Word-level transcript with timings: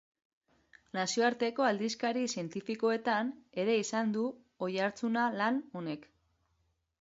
Nazioarteko 0.97 1.65
aldizkari 1.67 2.23
zientifikoetan 2.37 3.29
ere 3.65 3.77
izan 3.83 4.17
du 4.17 4.25
oihartzuna 4.69 5.29
lan 5.43 5.61
honek. 5.77 6.11